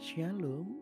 Shalom. 0.00 0.80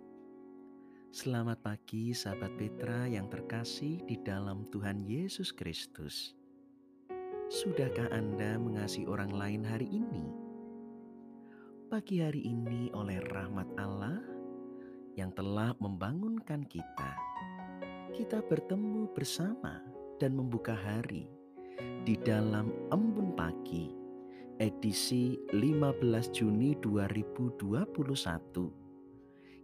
Selamat 1.10 1.58
pagi 1.58 2.14
sahabat 2.14 2.54
Petra 2.54 3.10
yang 3.10 3.26
terkasih 3.26 3.98
di 4.06 4.14
dalam 4.22 4.70
Tuhan 4.70 5.02
Yesus 5.02 5.50
Kristus. 5.50 6.38
Sudahkah 7.50 8.14
Anda 8.14 8.62
mengasihi 8.62 9.10
orang 9.10 9.34
lain 9.34 9.66
hari 9.66 9.90
ini? 9.90 10.22
Pagi 11.90 12.22
hari 12.22 12.46
ini 12.46 12.94
oleh 12.94 13.18
rahmat 13.34 13.66
Allah 13.74 14.22
yang 15.18 15.34
telah 15.34 15.74
membangunkan 15.82 16.62
kita, 16.70 17.10
kita 18.14 18.38
bertemu 18.46 19.10
bersama 19.18 19.82
dan 20.22 20.38
membuka 20.38 20.78
hari 20.78 21.26
di 22.06 22.14
dalam 22.22 22.70
embun 22.94 23.34
pagi 23.34 23.90
edisi 24.62 25.34
15 25.50 26.06
Juni 26.30 26.78
2021 26.78 28.86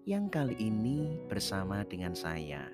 yang 0.04 0.28
kali 0.28 0.52
ini 0.60 1.16
bersama 1.32 1.80
dengan 1.88 2.12
saya, 2.12 2.68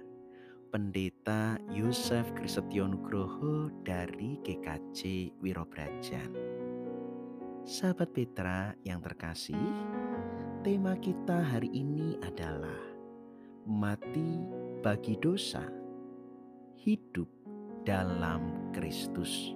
Pendeta 0.74 1.62
Yusuf 1.70 2.26
Krisetyo 2.34 2.90
Nugroho 2.90 3.70
dari 3.86 4.34
GKJ 4.42 5.30
Wirobrajan. 5.38 6.26
Sahabat 7.62 8.10
Petra 8.10 8.74
yang 8.82 8.98
terkasih, 8.98 9.62
tema 10.66 10.98
kita 10.98 11.38
hari 11.38 11.70
ini 11.70 12.18
adalah 12.18 12.82
mati 13.62 14.42
bagi 14.82 15.14
dosa, 15.22 15.62
hidup 16.82 17.30
dalam 17.86 18.74
Kristus 18.74 19.54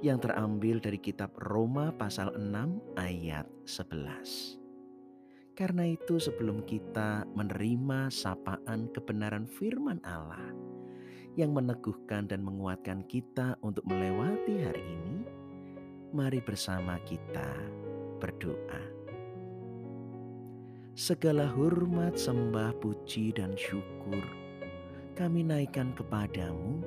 yang 0.00 0.16
terambil 0.16 0.80
dari 0.80 0.96
kitab 0.96 1.36
Roma 1.44 1.92
pasal 1.92 2.32
6 2.40 2.96
ayat 2.96 3.44
11. 3.68 4.65
Karena 5.56 5.88
itu, 5.88 6.20
sebelum 6.20 6.68
kita 6.68 7.24
menerima 7.32 8.12
sapaan 8.12 8.92
kebenaran 8.92 9.48
firman 9.48 10.04
Allah 10.04 10.52
yang 11.32 11.56
meneguhkan 11.56 12.28
dan 12.28 12.44
menguatkan 12.44 13.00
kita 13.08 13.56
untuk 13.64 13.88
melewati 13.88 14.60
hari 14.60 14.84
ini, 14.84 15.24
mari 16.12 16.44
bersama 16.44 17.00
kita 17.08 17.56
berdoa. 18.20 18.84
Segala 20.92 21.48
hormat, 21.48 22.20
sembah, 22.20 22.76
puji, 22.76 23.32
dan 23.32 23.56
syukur 23.56 24.24
kami 25.16 25.40
naikkan 25.40 25.96
kepadamu, 25.96 26.84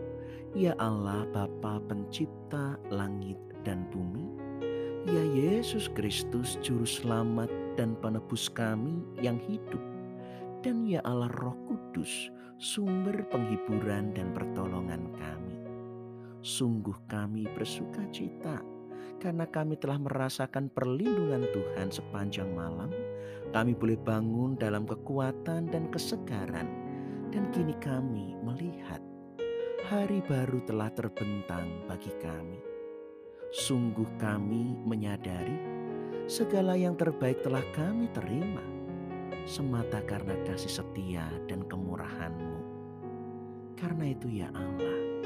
ya 0.53 0.77
Allah 0.77 1.25
Bapa 1.33 1.81
Pencipta 1.89 2.77
langit 2.93 3.41
dan 3.65 3.89
bumi, 3.89 4.29
ya 5.09 5.23
Yesus 5.33 5.89
Kristus 5.89 6.61
Juru 6.61 6.85
Selamat 6.85 7.49
dan 7.79 7.95
penebus 8.03 8.51
kami 8.51 8.99
yang 9.23 9.39
hidup. 9.47 9.79
Dan 10.59 10.83
ya 10.83 10.99
Allah 11.07 11.31
roh 11.31 11.55
kudus, 11.63 12.27
sumber 12.59 13.23
penghiburan 13.31 14.11
dan 14.11 14.35
pertolongan 14.35 15.07
kami. 15.15 15.55
Sungguh 16.43 17.07
kami 17.07 17.47
bersuka 17.55 18.03
cita 18.11 18.59
karena 19.23 19.47
kami 19.47 19.79
telah 19.79 19.95
merasakan 19.95 20.67
perlindungan 20.67 21.47
Tuhan 21.55 21.87
sepanjang 21.87 22.51
malam. 22.51 22.91
Kami 23.55 23.71
boleh 23.71 23.95
bangun 23.95 24.59
dalam 24.59 24.83
kekuatan 24.83 25.71
dan 25.71 25.87
kesegaran. 25.87 26.67
Dan 27.29 27.47
kini 27.53 27.77
kami 27.77 28.33
melihat 28.41 28.99
hari 29.85 30.19
baru 30.25 30.65
telah 30.65 30.89
terbentang 30.91 31.85
bagi 31.85 32.09
kami. 32.19 32.57
Sungguh 33.53 34.09
kami 34.17 34.73
menyadari 34.81 35.68
segala 36.29 36.77
yang 36.77 36.93
terbaik 36.93 37.41
telah 37.41 37.65
kami 37.73 38.05
terima 38.13 38.61
semata 39.49 39.97
karena 40.05 40.37
kasih 40.45 40.69
setia 40.69 41.25
dan 41.49 41.65
kemurahan-Mu. 41.65 42.61
Karena 43.73 44.13
itu 44.13 44.29
ya 44.29 44.53
Allah, 44.53 45.25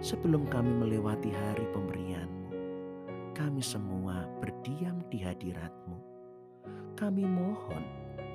sebelum 0.00 0.48
kami 0.48 0.72
melewati 0.72 1.28
hari 1.28 1.68
pemberian-Mu, 1.76 2.48
kami 3.36 3.60
semua 3.60 4.24
berdiam 4.40 5.04
di 5.12 5.20
hadirat-Mu. 5.20 6.00
Kami 6.96 7.28
mohon 7.28 7.84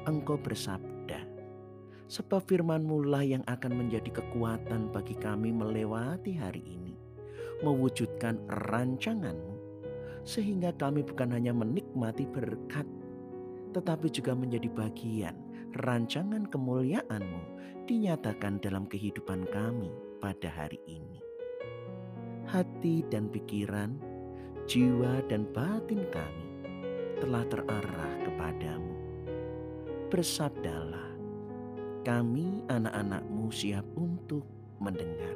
Engkau 0.05 0.37
bersabda, 0.37 1.17
sebab 2.05 2.45
firman-Mu 2.45 3.09
lah 3.09 3.25
yang 3.25 3.41
akan 3.49 3.73
menjadi 3.73 4.21
kekuatan 4.21 4.93
bagi 4.93 5.17
kami 5.17 5.49
melewati 5.49 6.37
hari 6.37 6.61
ini, 6.61 6.93
mewujudkan 7.65 8.37
rancangan-Mu 8.53 9.52
sehingga 10.23 10.71
kami 10.75 11.03
bukan 11.03 11.35
hanya 11.35 11.51
menikmati 11.51 12.23
berkat, 12.27 12.87
tetapi 13.75 14.07
juga 14.07 14.31
menjadi 14.31 14.71
bagian 14.71 15.35
rancangan 15.75 16.47
kemuliaan-Mu 16.47 17.41
dinyatakan 17.83 18.63
dalam 18.63 18.87
kehidupan 18.87 19.43
kami 19.51 19.91
pada 20.23 20.47
hari 20.47 20.79
ini. 20.87 21.19
Hati 22.47 23.03
dan 23.11 23.27
pikiran, 23.27 23.99
jiwa 24.67 25.19
dan 25.27 25.43
batin 25.51 26.07
kami 26.11 26.47
telah 27.19 27.43
terarah 27.51 28.13
kepadamu. 28.23 28.95
Bersabdalah, 30.07 31.09
kami 32.07 32.63
anak-anakmu 32.71 33.51
siap 33.51 33.87
untuk 33.95 34.45
mendengar. 34.79 35.35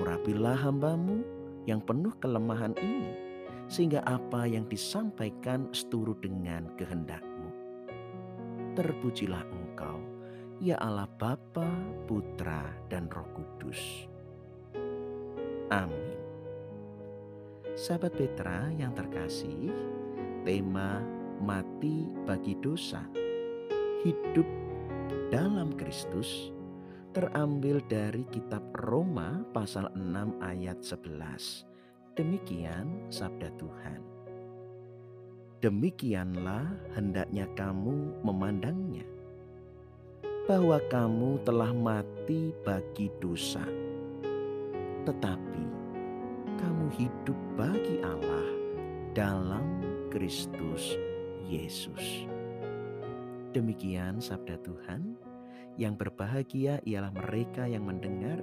Urapilah 0.00 0.56
hambamu 0.56 1.24
yang 1.64 1.80
penuh 1.80 2.12
kelemahan 2.20 2.76
ini 2.78 3.23
sehingga 3.68 4.04
apa 4.04 4.44
yang 4.44 4.68
disampaikan 4.68 5.68
seturut 5.72 6.20
dengan 6.20 6.68
kehendakmu. 6.76 7.50
Terpujilah 8.74 9.44
engkau, 9.48 9.98
ya 10.60 10.76
Allah 10.82 11.08
Bapa, 11.16 11.68
Putra, 12.04 12.68
dan 12.90 13.08
Roh 13.08 13.28
Kudus. 13.32 14.10
Amin. 15.72 16.18
Sahabat 17.74 18.14
Petra 18.14 18.70
yang 18.78 18.94
terkasih, 18.94 19.72
tema 20.46 21.02
mati 21.42 22.06
bagi 22.22 22.54
dosa, 22.62 23.02
hidup 24.06 24.46
dalam 25.34 25.74
Kristus 25.74 26.54
terambil 27.14 27.78
dari 27.86 28.26
kitab 28.30 28.62
Roma 28.74 29.46
pasal 29.54 29.90
6 29.94 30.42
ayat 30.42 30.82
11 30.82 31.73
Demikian 32.14 33.10
sabda 33.10 33.50
Tuhan. 33.58 33.98
Demikianlah 35.58 36.62
hendaknya 36.94 37.50
kamu 37.58 38.22
memandangnya, 38.22 39.02
bahwa 40.46 40.78
kamu 40.94 41.42
telah 41.42 41.74
mati 41.74 42.54
bagi 42.62 43.10
dosa, 43.18 43.66
tetapi 45.02 45.66
kamu 46.62 46.86
hidup 46.94 47.38
bagi 47.58 47.98
Allah 48.06 48.46
dalam 49.10 49.82
Kristus 50.14 50.94
Yesus. 51.50 52.30
Demikian 53.50 54.22
sabda 54.22 54.54
Tuhan, 54.62 55.18
yang 55.74 55.98
berbahagia 55.98 56.78
ialah 56.86 57.10
mereka 57.10 57.66
yang 57.66 57.90
mendengar, 57.90 58.38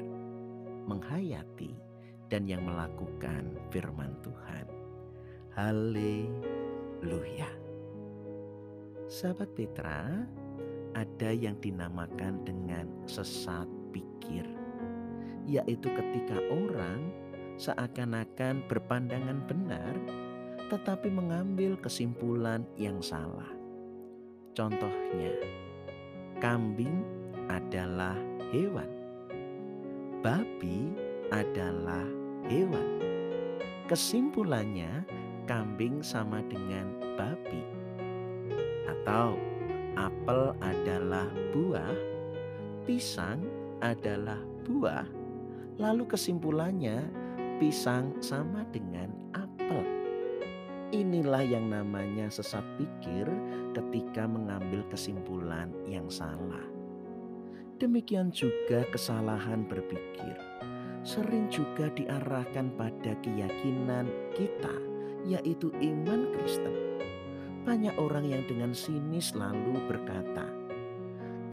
menghayati, 0.91 1.71
dan 2.31 2.47
yang 2.47 2.63
melakukan 2.63 3.59
firman 3.75 4.15
Tuhan. 4.23 4.65
Haleluya. 5.51 7.51
Sahabat 9.11 9.51
Petra, 9.51 10.23
ada 10.95 11.31
yang 11.35 11.59
dinamakan 11.59 12.47
dengan 12.47 12.87
sesat 13.03 13.67
pikir, 13.91 14.47
yaitu 15.43 15.91
ketika 15.91 16.39
orang 16.47 17.11
seakan-akan 17.59 18.63
berpandangan 18.71 19.43
benar 19.51 19.91
tetapi 20.71 21.11
mengambil 21.11 21.75
kesimpulan 21.83 22.63
yang 22.79 23.03
salah. 23.03 23.51
Contohnya, 24.55 25.35
kambing 26.39 27.03
adalah 27.51 28.15
hewan, 28.55 28.87
babi 30.23 30.95
adalah 31.27 32.20
hewan. 32.51 32.99
Kesimpulannya, 33.87 35.07
kambing 35.47 36.03
sama 36.03 36.43
dengan 36.51 36.91
babi, 37.15 37.63
atau 38.91 39.39
apel 39.95 40.51
adalah 40.59 41.31
buah, 41.55 41.95
pisang 42.83 43.39
adalah 43.79 44.39
buah. 44.67 45.07
Lalu 45.79 46.03
kesimpulannya, 46.11 47.07
pisang 47.63 48.19
sama 48.19 48.67
dengan 48.75 49.15
apel. 49.31 49.83
Inilah 50.91 51.47
yang 51.47 51.71
namanya 51.71 52.27
sesat 52.27 52.67
pikir 52.75 53.23
ketika 53.71 54.27
mengambil 54.27 54.83
kesimpulan 54.91 55.71
yang 55.87 56.11
salah. 56.11 56.67
Demikian 57.79 58.29
juga 58.29 58.83
kesalahan 58.91 59.63
berpikir 59.65 60.35
sering 61.01 61.49
juga 61.49 61.89
diarahkan 61.93 62.73
pada 62.77 63.17
keyakinan 63.25 64.05
kita, 64.37 64.75
yaitu 65.25 65.73
iman 65.81 66.29
Kristen. 66.37 66.75
banyak 67.61 67.93
orang 68.01 68.25
yang 68.25 68.41
dengan 68.49 68.73
sinis 68.73 69.37
lalu 69.37 69.77
berkata, 69.85 70.49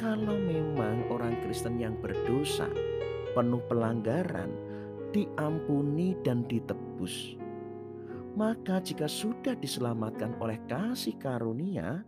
"Kalau 0.00 0.40
memang 0.40 1.04
orang 1.12 1.36
Kristen 1.44 1.76
yang 1.76 2.00
berdosa, 2.00 2.64
penuh 3.36 3.60
pelanggaran, 3.68 4.48
diampuni 5.12 6.16
dan 6.24 6.48
ditebus, 6.48 7.36
maka 8.36 8.80
jika 8.80 9.04
sudah 9.04 9.52
diselamatkan 9.58 10.36
oleh 10.40 10.56
kasih 10.64 11.16
karunia, 11.20 12.06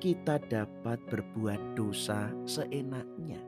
kita 0.00 0.40
dapat 0.48 0.96
berbuat 1.12 1.76
dosa 1.76 2.32
seenaknya. 2.48 3.40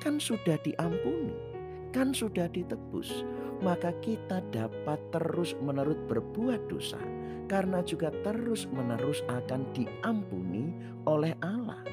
Kan 0.00 0.16
sudah 0.16 0.56
diampuni, 0.64 1.51
kan 1.92 2.16
sudah 2.16 2.48
ditebus, 2.48 3.22
maka 3.60 3.94
kita 4.02 4.42
dapat 4.50 4.98
terus-menerus 5.14 6.00
berbuat 6.10 6.66
dosa 6.66 6.98
karena 7.46 7.84
juga 7.84 8.08
terus-menerus 8.24 9.20
akan 9.28 9.68
diampuni 9.76 10.72
oleh 11.04 11.36
Allah. 11.44 11.84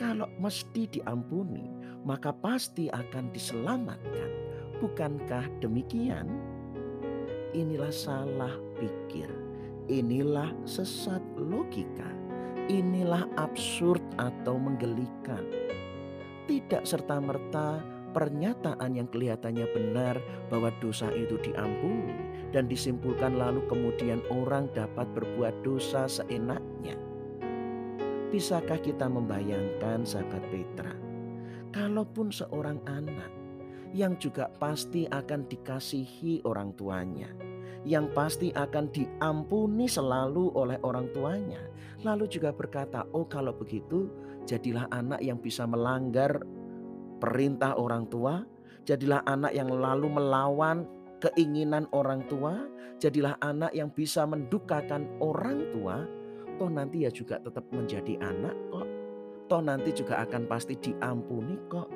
Kalau 0.00 0.28
mesti 0.40 0.88
diampuni, 0.88 1.68
maka 2.04 2.32
pasti 2.32 2.88
akan 2.88 3.32
diselamatkan. 3.32 4.30
Bukankah 4.80 5.48
demikian? 5.60 6.28
Inilah 7.56 7.92
salah 7.92 8.52
pikir, 8.76 9.28
inilah 9.88 10.52
sesat 10.68 11.24
logika, 11.40 12.08
inilah 12.68 13.24
absurd 13.40 14.04
atau 14.20 14.60
menggelikan. 14.60 15.40
Tidak 16.44 16.84
serta-merta 16.84 17.95
pernyataan 18.16 18.96
yang 18.96 19.12
kelihatannya 19.12 19.68
benar 19.76 20.16
bahwa 20.48 20.72
dosa 20.80 21.12
itu 21.12 21.36
diampuni 21.44 22.16
dan 22.48 22.64
disimpulkan 22.64 23.36
lalu 23.36 23.60
kemudian 23.68 24.24
orang 24.32 24.72
dapat 24.72 25.04
berbuat 25.12 25.60
dosa 25.60 26.08
seenaknya. 26.08 26.96
Bisakah 28.32 28.80
kita 28.80 29.04
membayangkan 29.04 30.08
sahabat 30.08 30.40
Petra, 30.48 30.96
kalaupun 31.76 32.32
seorang 32.32 32.80
anak 32.88 33.28
yang 33.92 34.16
juga 34.16 34.48
pasti 34.56 35.04
akan 35.04 35.44
dikasihi 35.52 36.40
orang 36.48 36.72
tuanya, 36.72 37.28
yang 37.84 38.08
pasti 38.16 38.48
akan 38.48 38.88
diampuni 38.96 39.84
selalu 39.84 40.56
oleh 40.56 40.80
orang 40.80 41.12
tuanya, 41.12 41.60
lalu 42.00 42.24
juga 42.32 42.50
berkata, 42.56 43.04
"Oh, 43.12 43.28
kalau 43.28 43.52
begitu, 43.52 44.08
jadilah 44.48 44.88
anak 44.88 45.20
yang 45.20 45.36
bisa 45.36 45.68
melanggar 45.68 46.40
perintah 47.18 47.76
orang 47.76 48.06
tua, 48.08 48.44
jadilah 48.86 49.24
anak 49.26 49.52
yang 49.52 49.68
lalu 49.68 50.06
melawan 50.08 50.86
keinginan 51.20 51.88
orang 51.96 52.24
tua, 52.28 52.64
jadilah 53.00 53.36
anak 53.40 53.72
yang 53.72 53.88
bisa 53.92 54.24
mendukakan 54.28 55.08
orang 55.20 55.64
tua, 55.72 56.04
toh 56.56 56.70
nanti 56.70 57.04
ya 57.04 57.10
juga 57.12 57.40
tetap 57.40 57.64
menjadi 57.72 58.20
anak 58.20 58.56
kok. 58.72 58.88
Toh 59.46 59.62
nanti 59.62 59.94
juga 59.94 60.26
akan 60.26 60.42
pasti 60.50 60.74
diampuni 60.74 61.54
kok. 61.70 61.88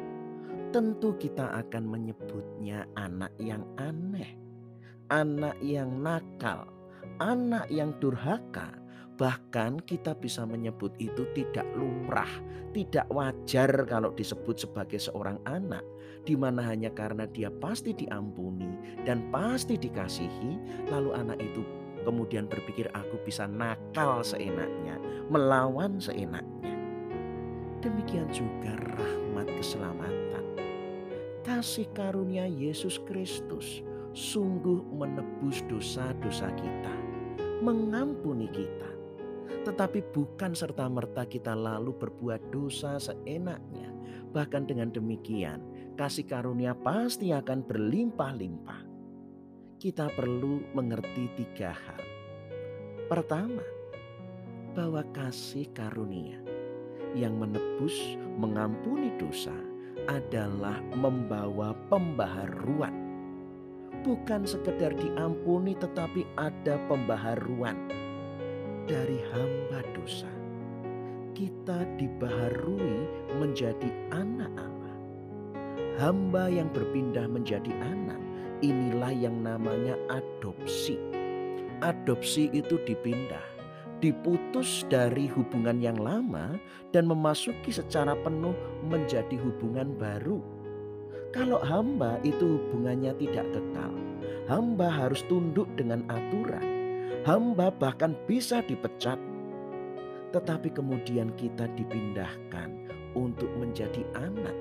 Tentu 0.71 1.19
kita 1.19 1.51
akan 1.51 1.83
menyebutnya 1.83 2.87
anak 2.95 3.35
yang 3.43 3.67
aneh, 3.75 4.39
anak 5.11 5.59
yang 5.59 5.99
nakal, 5.99 6.71
anak 7.19 7.67
yang 7.67 7.91
durhaka, 7.99 8.71
Bahkan 9.21 9.85
kita 9.85 10.17
bisa 10.17 10.49
menyebut 10.49 10.97
itu 10.97 11.29
tidak 11.37 11.69
lumrah, 11.77 12.41
tidak 12.73 13.05
wajar 13.13 13.69
kalau 13.85 14.17
disebut 14.17 14.57
sebagai 14.57 14.97
seorang 14.97 15.37
anak, 15.45 15.85
di 16.25 16.33
mana 16.33 16.65
hanya 16.65 16.89
karena 16.89 17.29
dia 17.29 17.53
pasti 17.53 17.93
diampuni 17.93 18.81
dan 19.05 19.29
pasti 19.29 19.77
dikasihi, 19.77 20.57
lalu 20.89 21.13
anak 21.13 21.37
itu 21.37 21.61
kemudian 22.01 22.49
berpikir 22.49 22.89
aku 22.97 23.21
bisa 23.21 23.45
nakal 23.45 24.25
seenaknya, 24.25 24.97
melawan 25.29 26.01
seenaknya. 26.01 26.81
Demikian 27.85 28.33
juga 28.33 28.73
rahmat 28.97 29.53
keselamatan. 29.53 30.45
Kasih 31.45 31.93
karunia 31.93 32.49
Yesus 32.49 32.97
Kristus 33.05 33.85
sungguh 34.17 34.81
menebus 34.97 35.61
dosa-dosa 35.69 36.49
kita, 36.57 36.95
mengampuni 37.61 38.49
kita 38.49 39.00
tetapi 39.65 40.01
bukan 40.15 40.57
serta-merta 40.57 41.29
kita 41.29 41.53
lalu 41.53 41.93
berbuat 41.97 42.49
dosa 42.49 42.97
seenaknya. 42.97 43.93
Bahkan 44.31 44.71
dengan 44.71 44.95
demikian, 44.95 45.61
kasih 45.99 46.25
karunia 46.25 46.73
pasti 46.73 47.35
akan 47.35 47.67
berlimpah-limpah. 47.67 48.83
Kita 49.81 50.13
perlu 50.13 50.63
mengerti 50.77 51.25
tiga 51.35 51.75
hal. 51.75 52.03
Pertama, 53.11 53.65
bahwa 54.73 55.03
kasih 55.11 55.67
karunia 55.75 56.39
yang 57.19 57.35
menebus, 57.43 58.15
mengampuni 58.39 59.11
dosa 59.19 59.55
adalah 60.07 60.79
membawa 60.95 61.75
pembaharuan. 61.91 62.95
Bukan 64.07 64.47
sekedar 64.49 64.97
diampuni 64.97 65.77
tetapi 65.77 66.25
ada 66.39 66.81
pembaharuan 66.89 67.77
dari 68.91 69.23
hamba 69.31 69.87
dosa. 69.95 70.27
Kita 71.31 71.87
dibaharui 71.95 73.07
menjadi 73.39 73.87
anak 74.11 74.51
Allah. 74.59 74.97
Hamba 76.03 76.51
yang 76.51 76.75
berpindah 76.75 77.31
menjadi 77.31 77.71
anak, 77.87 78.19
inilah 78.67 79.15
yang 79.15 79.39
namanya 79.47 79.95
adopsi. 80.11 80.99
Adopsi 81.87 82.51
itu 82.51 82.83
dipindah, 82.83 83.47
diputus 84.03 84.83
dari 84.91 85.31
hubungan 85.31 85.79
yang 85.79 85.97
lama 85.97 86.59
dan 86.91 87.07
memasuki 87.07 87.71
secara 87.71 88.19
penuh 88.27 88.59
menjadi 88.91 89.39
hubungan 89.39 89.95
baru. 89.95 90.43
Kalau 91.31 91.63
hamba 91.63 92.19
itu 92.27 92.59
hubungannya 92.59 93.15
tidak 93.23 93.47
kekal, 93.55 93.95
hamba 94.51 94.91
harus 94.91 95.23
tunduk 95.31 95.71
dengan 95.79 96.03
aturan 96.11 96.80
hamba 97.25 97.69
bahkan 97.69 98.17
bisa 98.25 98.65
dipecat. 98.65 99.19
Tetapi 100.31 100.71
kemudian 100.71 101.35
kita 101.35 101.67
dipindahkan 101.75 102.87
untuk 103.19 103.51
menjadi 103.59 104.07
anak. 104.15 104.55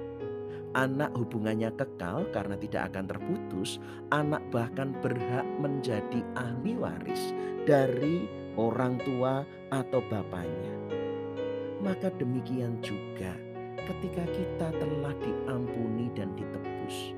Anak 0.77 1.13
hubungannya 1.17 1.73
kekal 1.73 2.29
karena 2.29 2.53
tidak 2.57 2.93
akan 2.93 3.05
terputus. 3.09 3.81
Anak 4.13 4.41
bahkan 4.53 4.93
berhak 5.01 5.45
menjadi 5.57 6.21
ahli 6.37 6.77
waris 6.77 7.33
dari 7.65 8.25
orang 8.57 9.01
tua 9.01 9.45
atau 9.73 10.01
bapaknya. 10.09 10.73
Maka 11.79 12.13
demikian 12.17 12.77
juga 12.85 13.33
ketika 13.87 14.25
kita 14.29 14.67
telah 14.77 15.13
diampuni 15.21 16.13
dan 16.13 16.33
ditebus. 16.37 17.17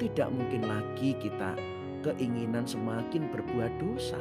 Tidak 0.00 0.28
mungkin 0.32 0.64
lagi 0.64 1.12
kita 1.20 1.52
keinginan 2.00 2.64
semakin 2.64 3.28
berbuat 3.28 3.72
dosa 3.76 4.20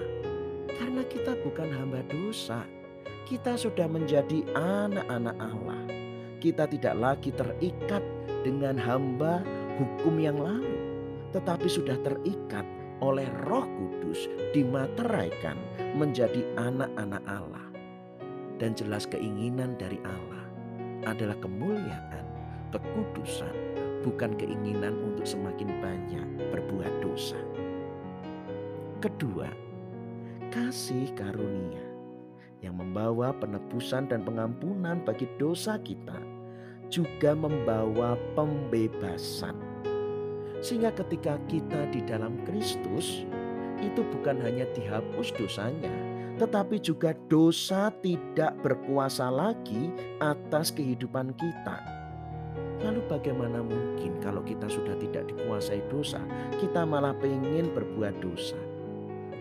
karena 0.80 1.04
kita 1.12 1.36
bukan 1.44 1.68
hamba 1.76 2.00
dosa. 2.08 2.64
Kita 3.28 3.60
sudah 3.60 3.86
menjadi 3.86 4.42
anak-anak 4.58 5.38
Allah. 5.38 5.84
Kita 6.40 6.66
tidak 6.66 6.96
lagi 6.98 7.30
terikat 7.36 8.02
dengan 8.42 8.80
hamba 8.80 9.44
hukum 9.78 10.18
yang 10.18 10.40
lalu. 10.40 10.80
Tetapi 11.36 11.68
sudah 11.70 12.00
terikat 12.02 12.66
oleh 13.06 13.28
roh 13.46 13.68
kudus 13.68 14.26
dimateraikan 14.56 15.60
menjadi 15.94 16.42
anak-anak 16.58 17.22
Allah. 17.28 17.68
Dan 18.58 18.74
jelas 18.74 19.06
keinginan 19.06 19.78
dari 19.78 20.02
Allah 20.02 20.44
adalah 21.06 21.38
kemuliaan, 21.38 22.26
kekudusan, 22.74 23.54
bukan 24.02 24.36
keinginan 24.36 24.96
untuk 25.06 25.28
semakin 25.28 25.70
banyak 25.80 26.28
berbuat 26.50 26.92
dosa. 27.00 27.40
Kedua, 29.00 29.69
kasih 30.50 31.14
karunia 31.14 31.86
yang 32.60 32.76
membawa 32.76 33.32
penebusan 33.38 34.10
dan 34.10 34.26
pengampunan 34.26 35.00
bagi 35.06 35.30
dosa 35.38 35.78
kita 35.80 36.18
juga 36.90 37.38
membawa 37.38 38.18
pembebasan. 38.34 39.56
Sehingga 40.60 40.92
ketika 40.92 41.40
kita 41.48 41.88
di 41.94 42.04
dalam 42.04 42.42
Kristus 42.44 43.24
itu 43.80 44.02
bukan 44.12 44.42
hanya 44.44 44.68
dihapus 44.76 45.32
dosanya, 45.40 45.94
tetapi 46.36 46.82
juga 46.84 47.16
dosa 47.32 47.94
tidak 48.04 48.58
berkuasa 48.60 49.32
lagi 49.32 49.94
atas 50.20 50.74
kehidupan 50.76 51.32
kita. 51.40 51.78
Lalu 52.84 53.06
bagaimana 53.08 53.64
mungkin 53.64 54.20
kalau 54.20 54.44
kita 54.44 54.68
sudah 54.68 54.98
tidak 55.00 55.32
dikuasai 55.32 55.80
dosa, 55.88 56.20
kita 56.60 56.84
malah 56.84 57.16
pengen 57.22 57.72
berbuat 57.72 58.20
dosa? 58.20 58.69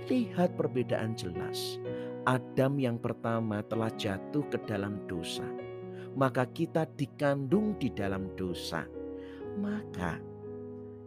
Lihat 0.09 0.57
perbedaan 0.57 1.12
jelas. 1.12 1.77
Adam 2.25 2.81
yang 2.81 2.97
pertama 2.97 3.61
telah 3.69 3.93
jatuh 3.93 4.41
ke 4.49 4.57
dalam 4.65 5.05
dosa. 5.05 5.45
Maka 6.17 6.49
kita 6.49 6.88
dikandung 6.97 7.77
di 7.77 7.93
dalam 7.93 8.33
dosa. 8.33 8.88
Maka 9.61 10.17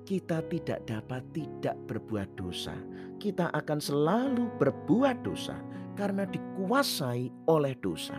kita 0.05 0.45
tidak 0.45 0.85
dapat 0.85 1.25
tidak 1.33 1.77
berbuat 1.89 2.29
dosa. 2.37 2.77
Kita 3.17 3.49
akan 3.49 3.79
selalu 3.81 4.53
berbuat 4.61 5.25
dosa 5.25 5.57
karena 5.97 6.29
dikuasai 6.29 7.49
oleh 7.49 7.73
dosa. 7.81 8.17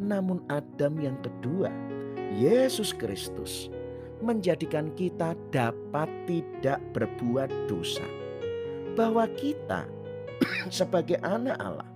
Namun 0.00 0.40
Adam 0.48 0.96
yang 1.00 1.20
kedua, 1.20 1.68
Yesus 2.32 2.96
Kristus, 2.96 3.68
menjadikan 4.24 4.88
kita 4.96 5.36
dapat 5.52 6.08
tidak 6.24 6.80
berbuat 6.96 7.52
dosa. 7.68 8.21
Bahwa 8.92 9.24
kita 9.32 9.88
sebagai 10.68 11.16
anak 11.24 11.56
Allah 11.56 11.90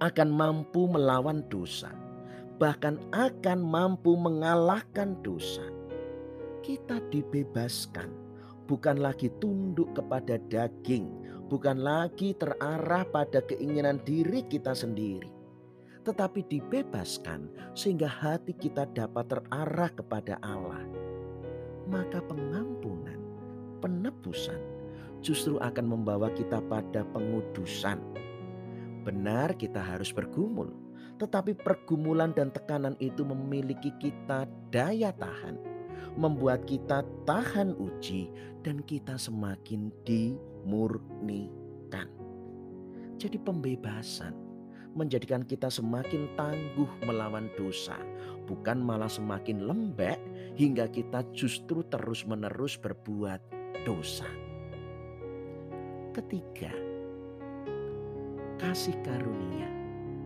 akan 0.00 0.28
mampu 0.32 0.88
melawan 0.88 1.44
dosa, 1.52 1.92
bahkan 2.56 2.96
akan 3.12 3.60
mampu 3.60 4.16
mengalahkan 4.16 5.16
dosa. 5.20 5.64
Kita 6.60 7.00
dibebaskan, 7.08 8.08
bukan 8.68 9.00
lagi 9.00 9.32
tunduk 9.40 9.92
kepada 9.96 10.40
daging, 10.48 11.08
bukan 11.48 11.80
lagi 11.80 12.36
terarah 12.36 13.04
pada 13.08 13.44
keinginan 13.44 14.00
diri 14.04 14.44
kita 14.44 14.76
sendiri, 14.76 15.28
tetapi 16.04 16.44
dibebaskan 16.48 17.48
sehingga 17.76 18.08
hati 18.08 18.56
kita 18.56 18.88
dapat 18.92 19.32
terarah 19.32 19.90
kepada 19.92 20.36
Allah. 20.44 20.84
Maka 21.90 22.22
pengampunan, 22.22 23.18
penebusan 23.82 24.62
justru 25.20 25.60
akan 25.60 25.86
membawa 25.86 26.32
kita 26.32 26.64
pada 26.68 27.04
pengudusan 27.12 28.00
Benar 29.00 29.56
kita 29.56 29.80
harus 29.80 30.12
bergumul, 30.12 30.76
tetapi 31.16 31.56
pergumulan 31.56 32.36
dan 32.36 32.52
tekanan 32.52 32.92
itu 33.00 33.24
memiliki 33.24 33.96
kita 33.96 34.44
daya 34.68 35.08
tahan, 35.16 35.56
membuat 36.20 36.68
kita 36.68 37.00
tahan 37.24 37.72
uji 37.80 38.28
dan 38.60 38.84
kita 38.84 39.16
semakin 39.16 39.88
dimurnikan. 40.04 42.12
Jadi 43.16 43.40
pembebasan 43.40 44.36
menjadikan 44.92 45.48
kita 45.48 45.72
semakin 45.72 46.28
tangguh 46.36 46.90
melawan 47.08 47.48
dosa, 47.56 47.96
bukan 48.44 48.84
malah 48.84 49.08
semakin 49.08 49.64
lembek 49.64 50.20
hingga 50.60 50.92
kita 50.92 51.24
justru 51.32 51.80
terus-menerus 51.88 52.76
berbuat 52.76 53.40
dosa. 53.88 54.28
Ketiga, 56.10 56.74
kasih 58.58 58.98
karunia 59.06 59.70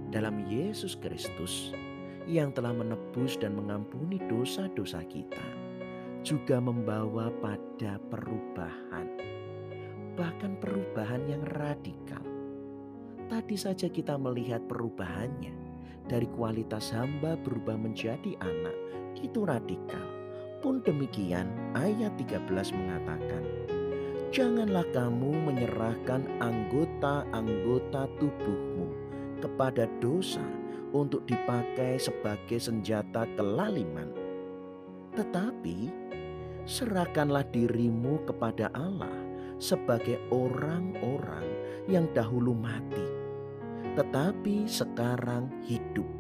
dalam 0.09 0.41
Yesus 0.49 0.97
Kristus 0.97 1.77
yang 2.25 2.57
telah 2.57 2.73
menebus 2.73 3.37
dan 3.37 3.53
mengampuni 3.53 4.17
dosa-dosa 4.25 5.05
kita 5.05 5.45
juga 6.25 6.57
membawa 6.57 7.29
pada 7.37 8.01
perubahan, 8.09 9.13
bahkan 10.17 10.57
perubahan 10.57 11.21
yang 11.29 11.45
radikal. 11.53 12.25
Tadi 13.29 13.57
saja 13.61 13.85
kita 13.93 14.17
melihat 14.17 14.65
perubahannya 14.65 15.53
dari 16.09 16.25
kualitas 16.33 16.97
hamba 16.97 17.37
berubah 17.37 17.77
menjadi 17.77 18.41
anak, 18.41 18.77
itu 19.21 19.45
radikal. 19.45 20.09
Pun 20.65 20.81
demikian 20.81 21.77
ayat 21.77 22.17
13 22.17 22.73
mengatakan, 22.73 23.45
janganlah 24.35 24.83
kamu 24.91 25.31
menyerahkan 25.47 26.27
anggota-anggota 26.43 28.11
tubuhmu 28.19 28.91
kepada 29.39 29.87
dosa 30.03 30.43
untuk 30.91 31.23
dipakai 31.23 32.03
sebagai 32.03 32.59
senjata 32.59 33.31
kelaliman. 33.39 34.11
Tetapi 35.15 35.87
serahkanlah 36.67 37.47
dirimu 37.55 38.27
kepada 38.27 38.75
Allah 38.75 39.15
sebagai 39.63 40.19
orang-orang 40.35 41.47
yang 41.87 42.11
dahulu 42.11 42.59
mati, 42.59 43.07
tetapi 43.95 44.67
sekarang 44.67 45.47
hidup. 45.63 46.11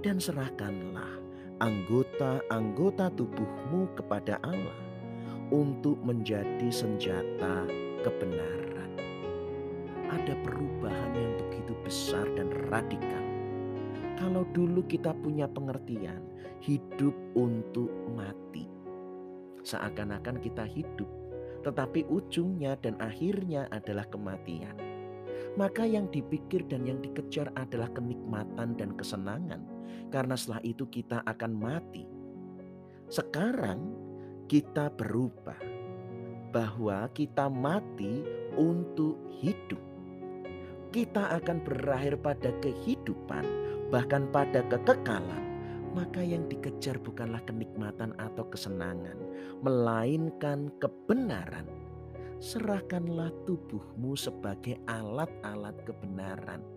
Dan 0.00 0.16
serahkanlah 0.16 1.20
anggota-anggota 1.60 3.12
tubuhmu 3.12 3.92
kepada 3.92 4.40
Allah 4.40 4.85
untuk 5.54 5.98
menjadi 6.02 6.68
senjata 6.70 7.66
kebenaran. 8.02 8.90
Ada 10.10 10.34
perubahan 10.42 11.12
yang 11.14 11.34
begitu 11.46 11.74
besar 11.82 12.26
dan 12.34 12.50
radikal. 12.70 13.24
Kalau 14.16 14.48
dulu 14.56 14.80
kita 14.88 15.12
punya 15.12 15.44
pengertian 15.46 16.24
hidup 16.64 17.12
untuk 17.36 17.92
mati, 18.16 18.64
seakan-akan 19.62 20.40
kita 20.40 20.64
hidup, 20.64 21.10
tetapi 21.62 22.08
ujungnya 22.08 22.80
dan 22.80 22.96
akhirnya 23.02 23.68
adalah 23.74 24.08
kematian. 24.08 24.72
Maka 25.56 25.84
yang 25.88 26.08
dipikir 26.12 26.64
dan 26.68 26.84
yang 26.84 27.00
dikejar 27.00 27.52
adalah 27.56 27.88
kenikmatan 27.92 28.76
dan 28.76 28.92
kesenangan, 28.96 29.64
karena 30.08 30.36
setelah 30.36 30.62
itu 30.64 30.84
kita 30.88 31.20
akan 31.24 31.52
mati. 31.52 32.04
Sekarang 33.12 34.05
kita 34.46 34.94
berubah, 34.94 35.58
bahwa 36.54 37.10
kita 37.10 37.50
mati 37.50 38.22
untuk 38.54 39.18
hidup. 39.42 39.82
Kita 40.94 41.34
akan 41.42 41.66
berakhir 41.66 42.14
pada 42.22 42.54
kehidupan, 42.62 43.42
bahkan 43.90 44.30
pada 44.30 44.62
kekekalan. 44.70 45.44
Maka 45.98 46.22
yang 46.22 46.46
dikejar 46.46 47.00
bukanlah 47.02 47.42
kenikmatan 47.48 48.14
atau 48.20 48.46
kesenangan, 48.46 49.18
melainkan 49.64 50.70
kebenaran. 50.78 51.66
Serahkanlah 52.38 53.32
tubuhmu 53.48 54.12
sebagai 54.12 54.76
alat-alat 54.86 55.74
kebenaran 55.88 56.75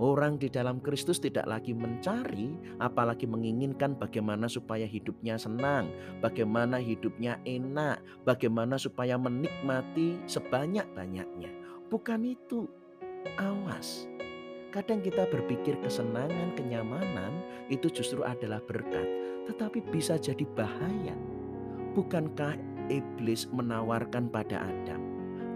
Orang 0.00 0.40
di 0.40 0.48
dalam 0.48 0.80
Kristus 0.80 1.20
tidak 1.20 1.44
lagi 1.44 1.76
mencari, 1.76 2.56
apalagi 2.80 3.28
menginginkan 3.28 4.00
bagaimana 4.00 4.48
supaya 4.48 4.88
hidupnya 4.88 5.36
senang, 5.36 5.92
bagaimana 6.24 6.80
hidupnya 6.80 7.36
enak, 7.44 8.00
bagaimana 8.24 8.80
supaya 8.80 9.20
menikmati 9.20 10.16
sebanyak-banyaknya. 10.24 11.52
Bukan 11.92 12.24
itu, 12.24 12.64
awas. 13.36 14.08
Kadang 14.72 15.04
kita 15.04 15.28
berpikir 15.28 15.76
kesenangan, 15.84 16.56
kenyamanan 16.56 17.44
itu 17.68 17.92
justru 17.92 18.24
adalah 18.24 18.64
berkat, 18.64 19.04
tetapi 19.52 19.84
bisa 19.92 20.16
jadi 20.16 20.48
bahaya. 20.56 21.12
Bukankah 21.92 22.56
iblis 22.88 23.52
menawarkan 23.52 24.32
pada 24.32 24.64
Adam, 24.64 25.02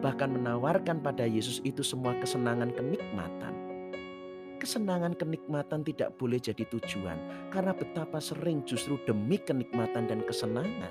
bahkan 0.04 0.36
menawarkan 0.36 1.00
pada 1.00 1.24
Yesus 1.24 1.64
itu 1.64 1.80
semua 1.80 2.12
kesenangan, 2.20 2.76
kenikmatan? 2.76 3.53
Kesenangan 4.64 5.12
kenikmatan 5.12 5.84
tidak 5.84 6.16
boleh 6.16 6.40
jadi 6.40 6.64
tujuan 6.72 7.20
karena 7.52 7.76
betapa 7.76 8.16
sering 8.16 8.64
justru 8.64 8.96
demi 9.04 9.36
kenikmatan 9.36 10.08
dan 10.08 10.24
kesenangan. 10.24 10.88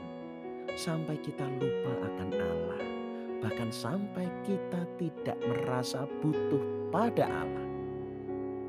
Sampai 0.77 1.17
kita 1.25 1.41
lupa 1.57 1.93
akan 2.05 2.29
Allah 2.37 2.81
bahkan 3.41 3.73
sampai 3.73 4.29
kita 4.45 4.85
tidak 5.01 5.35
merasa 5.41 6.05
butuh 6.21 6.61
pada 6.93 7.25
Allah. 7.25 7.67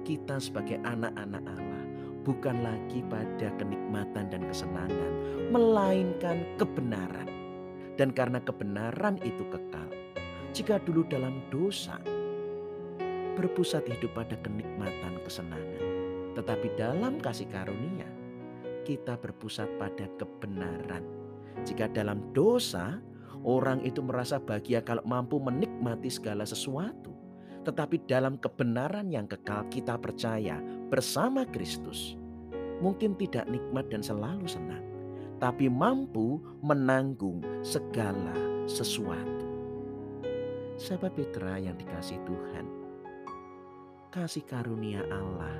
Kita 0.08 0.40
sebagai 0.40 0.80
anak-anak 0.80 1.44
Allah 1.52 1.84
bukan 2.24 2.64
lagi 2.64 3.04
pada 3.04 3.52
kenikmatan 3.60 4.32
dan 4.32 4.42
kesenangan 4.48 5.12
melainkan 5.52 6.48
kebenaran. 6.56 7.28
Dan 7.94 8.10
karena 8.10 8.40
kebenaran 8.40 9.20
itu 9.20 9.44
kekal 9.52 9.86
jika 10.50 10.82
dulu 10.82 11.06
dalam 11.06 11.44
dosa 11.50 12.00
berpusat 13.34 13.84
hidup 13.90 14.14
pada 14.14 14.38
kenikmatan 14.40 15.18
kesenangan. 15.26 15.82
Tetapi 16.34 16.78
dalam 16.78 17.18
kasih 17.18 17.46
karunia, 17.50 18.06
kita 18.86 19.18
berpusat 19.18 19.66
pada 19.78 20.06
kebenaran. 20.18 21.02
Jika 21.62 21.90
dalam 21.90 22.34
dosa, 22.34 22.98
orang 23.46 23.80
itu 23.82 24.02
merasa 24.02 24.42
bahagia 24.42 24.82
kalau 24.82 25.02
mampu 25.06 25.38
menikmati 25.38 26.10
segala 26.10 26.42
sesuatu. 26.42 27.14
Tetapi 27.64 28.04
dalam 28.04 28.36
kebenaran 28.36 29.08
yang 29.08 29.24
kekal 29.24 29.64
kita 29.72 29.96
percaya 29.96 30.60
bersama 30.92 31.48
Kristus. 31.48 32.18
Mungkin 32.84 33.16
tidak 33.16 33.48
nikmat 33.48 33.88
dan 33.88 34.04
selalu 34.04 34.44
senang. 34.44 34.84
Tapi 35.40 35.72
mampu 35.72 36.42
menanggung 36.60 37.40
segala 37.64 38.36
sesuatu. 38.68 39.46
Sahabat 40.74 41.14
Petra 41.14 41.56
yang 41.56 41.78
dikasih 41.78 42.18
Tuhan, 42.26 42.66
kasih 44.14 44.46
karunia 44.46 45.02
Allah 45.10 45.58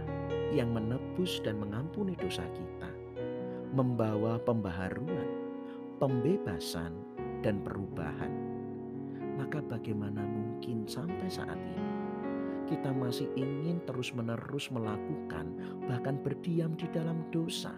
yang 0.54 0.70
menebus 0.70 1.42
dan 1.42 1.58
mengampuni 1.58 2.14
dosa 2.14 2.46
kita, 2.54 2.87
membawa 3.75 4.38
pembaharuan, 4.46 5.26
pembebasan, 5.99 6.94
dan 7.42 7.58
perubahan. 7.66 8.30
Maka, 9.34 9.58
bagaimana 9.58 10.23
mungkin 10.23 10.87
sampai 10.87 11.26
saat 11.26 11.58
ini 11.58 11.90
kita 12.70 12.94
masih 12.94 13.26
ingin 13.34 13.82
terus-menerus 13.90 14.70
melakukan, 14.70 15.50
bahkan 15.90 16.14
berdiam 16.23 16.78
di 16.78 16.87
dalam 16.94 17.26
dosa? 17.34 17.75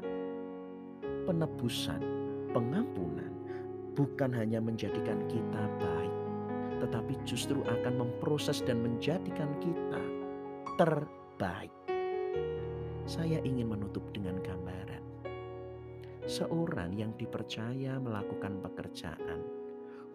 Penebusan, 1.25 2.05
pengampunan, 2.53 3.33
bukan 3.97 4.29
hanya 4.29 4.61
menjadikan 4.61 5.25
kita 5.25 5.73
baik, 5.81 6.17
tetapi 6.85 7.17
justru 7.25 7.65
akan 7.65 8.05
memproses 8.05 8.61
dan 8.61 8.85
menjadikan 8.85 9.49
kita 9.65 10.16
terbaik. 10.77 11.73
Saya 13.09 13.41
ingin 13.41 13.73
menutup 13.73 14.05
dengan 14.13 14.37
gambaran 14.45 14.77
seorang 16.27 16.91
yang 16.93 17.15
dipercaya 17.15 17.97
melakukan 18.03 18.59
pekerjaan 18.61 19.41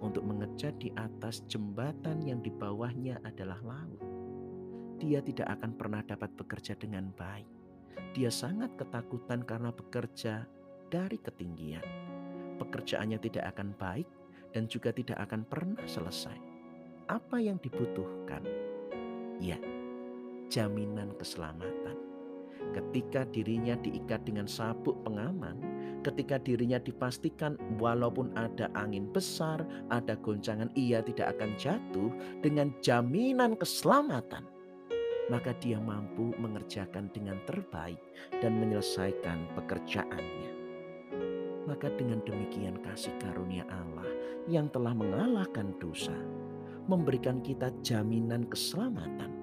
untuk 0.03 0.27
mengejar 0.27 0.75
di 0.75 0.91
atas 1.00 1.41
jembatan 1.48 2.22
yang 2.22 2.44
di 2.44 2.51
bawahnya 2.51 3.18
adalah 3.24 3.58
laut. 3.63 4.01
Dia 5.01 5.24
tidak 5.24 5.50
akan 5.58 5.72
pernah 5.80 6.03
dapat 6.06 6.30
bekerja 6.38 6.77
dengan 6.77 7.10
baik. 7.15 7.48
Dia 8.13 8.30
sangat 8.30 8.75
ketakutan 8.75 9.41
karena 9.48 9.72
bekerja 9.74 10.46
dari 10.91 11.18
ketinggian. 11.18 11.86
Pekerjaannya 12.60 13.18
tidak 13.18 13.56
akan 13.56 13.74
baik 13.80 14.06
dan 14.51 14.68
juga 14.68 14.94
tidak 14.94 15.18
akan 15.25 15.41
pernah 15.48 15.86
selesai. 15.88 16.38
Apa 17.08 17.39
yang 17.39 17.58
dibutuhkan? 17.63 18.44
Ya, 19.41 19.58
jaminan 20.51 21.15
keselamatan. 21.15 21.96
Ketika 22.75 23.24
dirinya 23.31 23.74
diikat 23.79 24.27
dengan 24.27 24.46
sabuk 24.46 25.00
pengaman, 25.08 25.58
ketika 26.03 26.38
dirinya 26.38 26.77
dipastikan 26.77 27.55
walaupun 27.79 28.36
ada 28.36 28.67
angin 28.75 29.10
besar, 29.10 29.63
ada 29.89 30.20
goncangan, 30.20 30.70
ia 30.75 31.00
tidak 31.01 31.39
akan 31.39 31.55
jatuh 31.55 32.12
dengan 32.43 32.75
jaminan 32.84 33.55
keselamatan. 33.55 34.46
Maka 35.31 35.55
dia 35.63 35.79
mampu 35.79 36.36
mengerjakan 36.36 37.08
dengan 37.15 37.39
terbaik 37.48 38.00
dan 38.43 38.60
menyelesaikan 38.60 39.48
pekerjaannya. 39.55 40.51
Maka 41.67 41.88
dengan 41.96 42.20
demikian 42.27 42.75
kasih 42.84 43.15
karunia 43.22 43.63
Allah 43.72 44.08
yang 44.50 44.67
telah 44.72 44.91
mengalahkan 44.91 45.72
dosa, 45.79 46.15
memberikan 46.89 47.39
kita 47.39 47.72
jaminan 47.86 48.43
keselamatan 48.50 49.40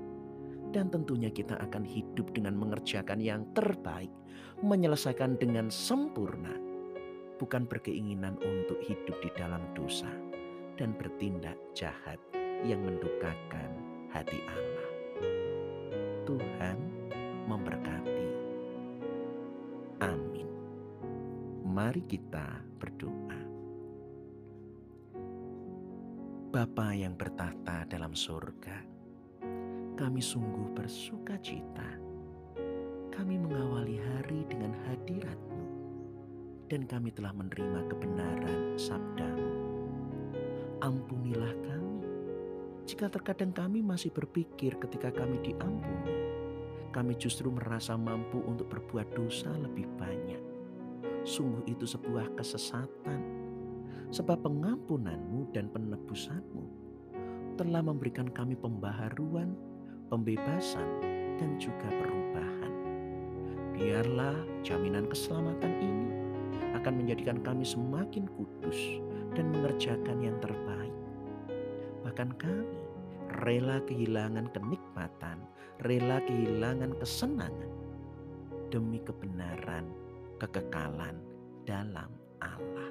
dan 0.72 0.92
tentunya 0.92 1.32
kita 1.32 1.56
akan 1.56 1.84
hidup 1.84 2.28
dengan 2.36 2.56
mengerjakan 2.56 3.18
yang 3.20 3.48
terbaik, 3.56 4.12
menyelesaikan 4.60 5.40
dengan 5.40 5.72
sempurna, 5.72 6.52
bukan 7.40 7.64
berkeinginan 7.64 8.36
untuk 8.42 8.76
hidup 8.84 9.16
di 9.24 9.30
dalam 9.38 9.62
dosa 9.72 10.10
dan 10.76 10.92
bertindak 10.94 11.56
jahat 11.72 12.20
yang 12.66 12.82
mendukakan 12.82 13.70
hati 14.12 14.38
Allah. 14.44 14.88
Tuhan 16.28 16.78
memberkati. 17.48 18.26
Amin. 20.04 20.48
Mari 21.64 22.04
kita 22.04 22.60
berdoa. 22.76 23.40
Bapa 26.48 26.96
yang 26.96 27.12
bertahta 27.12 27.84
dalam 27.88 28.16
surga, 28.16 28.97
kami 29.98 30.22
sungguh 30.22 30.78
bersuka 30.78 31.34
cita. 31.42 31.98
Kami 33.10 33.34
mengawali 33.34 33.98
hari 33.98 34.46
dengan 34.46 34.70
hadiratmu 34.86 35.62
dan 36.70 36.86
kami 36.86 37.10
telah 37.10 37.34
menerima 37.34 37.82
kebenaran 37.90 38.78
sabdamu. 38.78 39.50
Ampunilah 40.78 41.50
kami 41.66 41.98
jika 42.86 43.10
terkadang 43.10 43.50
kami 43.50 43.82
masih 43.82 44.14
berpikir 44.14 44.78
ketika 44.78 45.10
kami 45.10 45.42
diampuni, 45.42 46.14
kami 46.94 47.18
justru 47.18 47.50
merasa 47.50 47.98
mampu 47.98 48.38
untuk 48.46 48.70
berbuat 48.70 49.18
dosa 49.18 49.50
lebih 49.50 49.90
banyak. 49.98 50.40
Sungguh 51.26 51.66
itu 51.66 51.84
sebuah 51.84 52.38
kesesatan, 52.38 53.20
sebab 54.14 54.46
pengampunanmu 54.46 55.50
dan 55.50 55.68
penebusanmu 55.68 56.64
telah 57.58 57.82
memberikan 57.82 58.30
kami 58.30 58.54
pembaharuan 58.54 59.67
pembebasan, 60.08 60.88
dan 61.38 61.56
juga 61.56 61.86
perubahan. 61.86 62.72
Biarlah 63.78 64.36
jaminan 64.66 65.06
keselamatan 65.06 65.72
ini 65.78 66.10
akan 66.74 67.04
menjadikan 67.04 67.38
kami 67.40 67.62
semakin 67.62 68.26
kudus 68.34 68.98
dan 69.38 69.54
mengerjakan 69.54 70.18
yang 70.18 70.36
terbaik. 70.42 70.96
Bahkan 72.02 72.30
kami 72.34 72.78
rela 73.46 73.78
kehilangan 73.86 74.50
kenikmatan, 74.50 75.38
rela 75.86 76.18
kehilangan 76.26 76.96
kesenangan 76.98 77.72
demi 78.68 78.98
kebenaran, 79.00 79.86
kekekalan 80.42 81.16
dalam 81.62 82.10
Allah. 82.42 82.90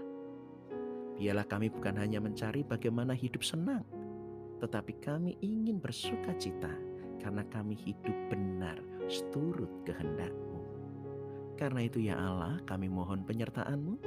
Biarlah 1.17 1.49
kami 1.49 1.67
bukan 1.73 1.97
hanya 1.97 2.21
mencari 2.21 2.61
bagaimana 2.61 3.17
hidup 3.17 3.41
senang, 3.41 3.83
tetapi 4.61 5.01
kami 5.01 5.35
ingin 5.41 5.81
bersuka 5.81 6.31
cita 6.37 6.69
karena 7.21 7.43
kami 7.49 7.73
hidup 7.75 8.15
benar 8.29 8.77
seturut 9.07 9.71
kehendakmu. 9.87 10.61
Karena 11.57 11.89
itu 11.89 12.03
ya 12.05 12.15
Allah 12.19 12.61
kami 12.69 12.85
mohon 12.85 13.25
penyertaanmu 13.25 13.97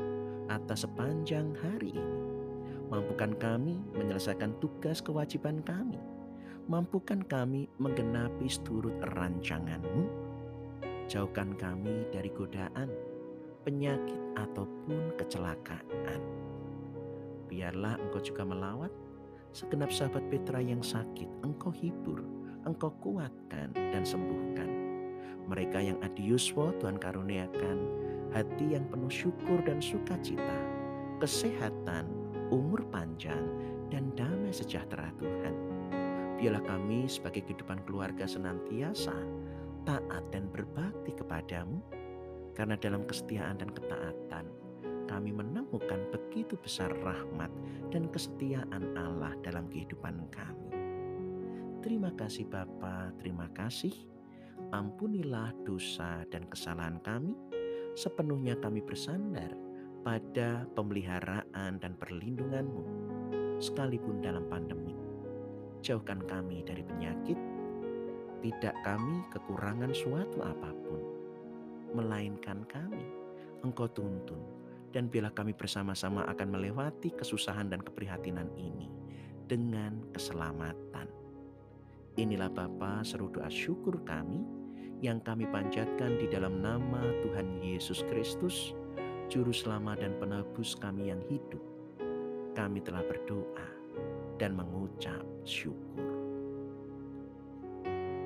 atas 0.47 0.87
sepanjang 0.87 1.51
hari 1.59 1.99
ini. 1.99 2.21
Mampukan 2.91 3.35
kami 3.39 3.79
menyelesaikan 3.95 4.59
tugas 4.59 5.03
kewajiban 5.03 5.63
kami. 5.63 5.99
Mampukan 6.71 7.23
kami 7.27 7.67
menggenapi 7.83 8.47
seturut 8.47 8.95
rancanganmu. 9.15 10.07
Jauhkan 11.11 11.59
kami 11.59 12.07
dari 12.15 12.31
godaan, 12.31 12.87
penyakit 13.67 14.19
ataupun 14.39 15.15
kecelakaan. 15.19 16.23
Biarlah 17.51 17.99
engkau 17.99 18.23
juga 18.23 18.47
melawat 18.47 18.95
segenap 19.51 19.91
sahabat 19.91 20.23
Petra 20.31 20.63
yang 20.63 20.83
sakit, 20.83 21.27
engkau 21.43 21.75
hibur 21.75 22.23
Engkau 22.69 22.93
kuatkan 23.01 23.73
dan 23.73 24.05
sembuhkan. 24.05 24.69
Mereka 25.49 25.79
yang 25.81 25.99
adiuswo 26.05 26.71
Tuhan 26.79 27.01
karuniakan 27.01 27.79
hati 28.31 28.79
yang 28.79 28.87
penuh 28.87 29.11
syukur 29.11 29.59
dan 29.67 29.83
sukacita, 29.83 30.59
kesehatan, 31.19 32.07
umur 32.55 32.87
panjang, 32.93 33.51
dan 33.91 34.15
damai 34.15 34.55
sejahtera 34.55 35.11
Tuhan. 35.19 35.55
Biarlah 36.39 36.63
kami 36.63 37.11
sebagai 37.11 37.45
kehidupan 37.45 37.83
keluarga 37.85 38.25
senantiasa 38.25 39.17
taat 39.85 40.25
dan 40.31 40.47
berbakti 40.53 41.17
kepadamu, 41.17 41.81
karena 42.55 42.77
dalam 42.77 43.03
kesetiaan 43.09 43.57
dan 43.59 43.73
ketaatan 43.73 44.47
kami 45.11 45.35
menemukan 45.35 46.07
begitu 46.15 46.55
besar 46.61 46.95
rahmat 47.03 47.51
dan 47.91 48.07
kesetiaan 48.13 48.95
Allah 48.95 49.35
dalam 49.43 49.67
kehidupan 49.67 50.23
kami. 50.31 50.60
Terima 51.81 52.13
kasih 52.13 52.45
Bapa, 52.45 53.09
terima 53.17 53.49
kasih. 53.57 53.97
Ampunilah 54.69 55.49
dosa 55.65 56.29
dan 56.29 56.45
kesalahan 56.45 57.01
kami. 57.01 57.33
Sepenuhnya 57.97 58.53
kami 58.61 58.85
bersandar 58.85 59.49
pada 60.05 60.69
pemeliharaan 60.77 61.81
dan 61.81 61.97
perlindunganmu. 61.97 62.85
Sekalipun 63.65 64.21
dalam 64.21 64.45
pandemi. 64.53 64.93
Jauhkan 65.81 66.21
kami 66.29 66.61
dari 66.69 66.85
penyakit. 66.85 67.41
Tidak 68.45 68.77
kami 68.85 69.25
kekurangan 69.33 69.97
suatu 69.97 70.45
apa 70.45 70.77
pun. 70.85 71.01
Melainkan 71.97 72.61
kami. 72.69 73.09
Engkau 73.65 73.89
tuntun. 73.89 74.45
Dan 74.93 75.09
bila 75.09 75.33
kami 75.33 75.57
bersama-sama 75.57 76.29
akan 76.29 76.61
melewati 76.61 77.09
kesusahan 77.17 77.73
dan 77.73 77.81
keprihatinan 77.81 78.53
ini 78.61 78.93
dengan 79.49 79.97
keselamatan 80.13 81.20
Inilah 82.19 82.51
Bapa 82.51 83.07
seru 83.07 83.31
doa 83.31 83.47
syukur 83.47 84.03
kami 84.03 84.43
yang 84.99 85.23
kami 85.23 85.47
panjatkan 85.47 86.19
di 86.19 86.27
dalam 86.27 86.59
nama 86.59 87.07
Tuhan 87.23 87.63
Yesus 87.63 88.03
Kristus, 88.11 88.75
Juru 89.31 89.55
Selamat 89.55 90.03
dan 90.03 90.19
Penebus 90.19 90.75
kami 90.75 91.15
yang 91.15 91.23
hidup. 91.31 91.63
Kami 92.59 92.83
telah 92.83 93.07
berdoa 93.07 93.69
dan 94.43 94.59
mengucap 94.59 95.23
syukur. 95.47 96.11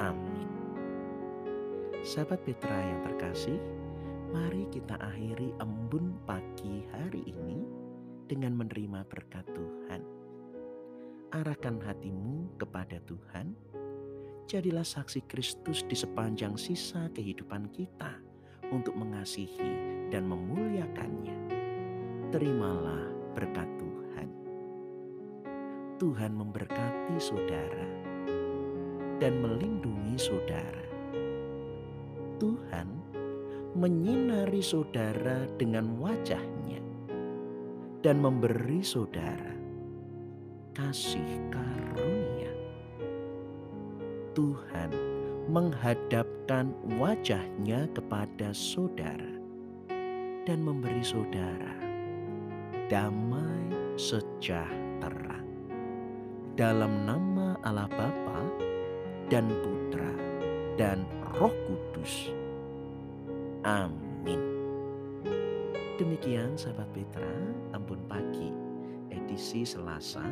Amin. 0.01 0.49
Sahabat 2.01 2.41
Petra 2.49 2.75
yang 2.75 3.01
terkasih, 3.05 3.61
mari 4.33 4.65
kita 4.73 4.97
akhiri 4.97 5.53
embun 5.61 6.17
pagi 6.25 6.89
hari 6.89 7.21
ini 7.29 7.63
dengan 8.27 8.57
menerima 8.57 9.05
berkat 9.13 9.45
Tuhan. 9.53 10.24
Arahkan 11.35 11.83
hatimu 11.83 12.55
kepada 12.63 13.03
Tuhan 13.11 13.59
jadilah 14.47 14.87
saksi 14.87 15.27
Kristus 15.27 15.83
di 15.83 15.99
sepanjang 15.99 16.55
sisa 16.55 17.11
kehidupan 17.11 17.75
kita 17.75 18.23
untuk 18.71 18.95
mengasihi 18.95 19.59
dan 20.15 20.31
memuliakannya. 20.31 21.35
Terimalah 22.31 23.11
berkat 23.35 23.67
Tuhan. 23.67 24.29
Tuhan 25.99 26.39
memberkati 26.39 27.19
saudara 27.19 27.89
dan 29.19 29.35
melindungi 29.43 30.15
saudara. 30.15 30.87
Tuhan 32.39 32.87
menyinari 33.75 34.63
saudara 34.63 35.51
dengan 35.59 35.99
wajahnya 35.99 36.79
dan 38.07 38.23
memberi 38.23 38.87
saudara 38.87 39.54
kasih 40.75 41.39
karunia. 41.55 42.51
Tuhan 44.35 44.91
menghadapkan 45.47 46.75
wajahnya 46.99 47.87
kepada 47.95 48.51
saudara 48.51 49.39
dan 50.43 50.59
memberi 50.67 51.01
saudara 51.07 51.79
damai 52.91 53.71
sejahtera. 53.95 55.39
Dalam 56.59 57.07
nama 57.07 57.55
Allah 57.63 57.91
Bapa 57.91 58.43
dan 59.31 59.47
Putra 59.63 60.11
dan 60.75 61.07
Roh 61.39 61.55
Kudus. 61.71 62.35
Amin. 63.63 64.43
Demikian 65.95 66.59
sahabat 66.59 66.91
Petra, 66.91 67.35
ampun 67.71 68.03
pagi, 68.11 68.51
edisi 69.15 69.63
Selasa 69.63 70.27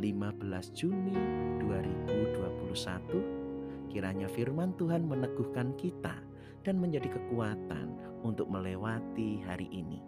15 0.00 0.72
Juni 0.72 1.12
2021. 1.60 3.92
Kiranya 3.92 4.24
firman 4.32 4.72
Tuhan 4.80 5.04
meneguhkan 5.04 5.76
kita 5.76 6.16
dan 6.64 6.80
menjadi 6.80 7.12
kekuatan 7.12 7.92
untuk 8.24 8.48
melewati 8.48 9.44
hari 9.44 9.68
ini. 9.68 10.00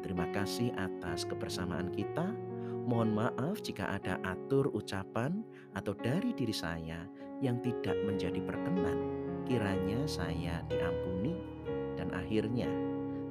Terima 0.00 0.24
kasih 0.32 0.72
atas 0.80 1.28
kebersamaan 1.28 1.92
kita. 1.92 2.32
Mohon 2.86 3.26
maaf 3.26 3.58
jika 3.60 3.98
ada 3.98 4.16
atur 4.22 4.70
ucapan 4.70 5.42
atau 5.74 5.92
dari 5.98 6.30
diri 6.32 6.54
saya 6.54 7.02
yang 7.42 7.58
tidak 7.60 7.98
menjadi 8.06 8.38
berkenan. 8.40 8.96
Kiranya 9.44 10.06
saya 10.06 10.62
diampuni 10.70 11.34
dan 11.98 12.14
akhirnya 12.14 12.70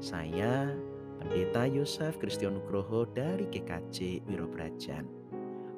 saya 0.04 0.76
Pendeta 1.16 1.64
Yosef 1.66 2.20
Kristianugroho 2.20 3.08
dari 3.10 3.48
GKJ 3.48 4.28
Wirobrajan. 4.28 5.25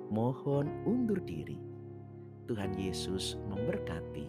Mohon 0.07 0.71
undur 0.87 1.19
diri. 1.27 1.59
Tuhan 2.47 2.79
Yesus 2.79 3.35
memberkati, 3.51 4.23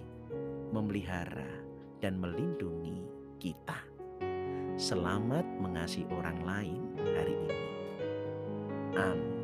memelihara, 0.75 1.47
dan 2.03 2.19
melindungi 2.19 2.99
kita. 3.39 3.79
Selamat 4.75 5.47
mengasihi 5.63 6.07
orang 6.11 6.43
lain 6.43 6.83
hari 6.99 7.35
ini. 7.47 7.63
Amin. 8.99 9.38